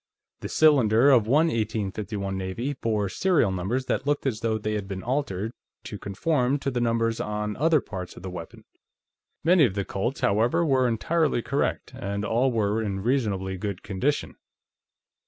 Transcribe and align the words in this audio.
The 0.39 0.49
cylinder 0.49 1.11
of 1.11 1.27
one 1.27 1.45
1851 1.49 2.35
Navy 2.35 2.73
bore 2.73 3.07
serial 3.07 3.51
numbers 3.51 3.85
that 3.85 4.07
looked 4.07 4.25
as 4.25 4.39
though 4.39 4.57
they 4.57 4.73
had 4.73 4.87
been 4.87 5.03
altered 5.03 5.51
to 5.83 5.99
conform 5.99 6.57
to 6.57 6.71
the 6.71 6.81
numbers 6.81 7.19
on 7.21 7.55
other 7.57 7.79
parts 7.81 8.17
of 8.17 8.23
the 8.23 8.29
weapon. 8.31 8.65
Many 9.43 9.63
of 9.63 9.75
the 9.75 9.85
Colts, 9.85 10.21
however, 10.21 10.65
were 10.65 10.87
entirely 10.87 11.43
correct, 11.43 11.93
and 11.93 12.25
all 12.25 12.51
were 12.51 12.81
in 12.81 13.01
reasonably 13.03 13.57
good 13.59 13.83
condition. 13.83 14.37